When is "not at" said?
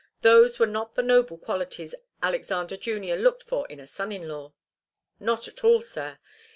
5.19-5.63